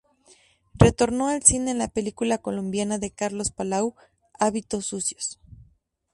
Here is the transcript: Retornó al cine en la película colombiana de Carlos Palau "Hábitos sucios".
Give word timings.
Retornó 0.73 1.27
al 1.27 1.43
cine 1.43 1.69
en 1.69 1.77
la 1.77 1.87
película 1.87 2.39
colombiana 2.39 2.97
de 2.97 3.11
Carlos 3.11 3.51
Palau 3.51 3.93
"Hábitos 4.39 4.87
sucios". 4.87 5.39